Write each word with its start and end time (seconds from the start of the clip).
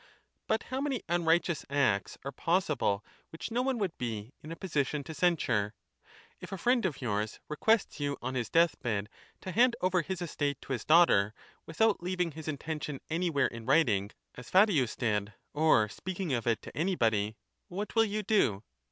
But 0.47 0.63
how 0.63 0.81
many 0.81 1.03
unrighteous 1.07 1.63
acts 1.69 2.17
are 2.25 2.31
possible 2.31 3.05
which 3.29 3.51
no 3.51 3.61
one 3.61 3.77
would 3.77 3.95
be 3.99 4.33
in 4.41 4.51
a 4.51 4.55
position 4.55 5.01
i 5.01 5.03
to 5.03 5.13
censure! 5.13 5.75
If 6.39 6.51
a 6.51 6.57
friend 6.57 6.87
of 6.87 7.01
yours 7.03 7.39
requests 7.47 7.99
you 7.99 8.17
on 8.19 8.33
his 8.33 8.49
death 8.49 8.79
bed 8.79 9.09
to 9.41 9.51
hand 9.51 9.75
over 9.79 10.01
his 10.01 10.19
estate 10.19 10.59
to 10.61 10.73
his 10.73 10.85
daughter, 10.85 11.35
without 11.67 12.01
leaving 12.01 12.31
his 12.31 12.47
intention 12.47 12.99
anywhere 13.11 13.45
in 13.45 13.67
writing, 13.67 14.09
as 14.33 14.49
Fadiusdid, 14.49 15.35
or 15.53 15.87
speaking 15.87 16.33
of 16.33 16.47
it 16.47 16.63
to 16.63 16.75
anybody, 16.75 17.35
what 17.69 17.93
will 17.93 18.05
you 18.05 18.23
do 18.23 18.63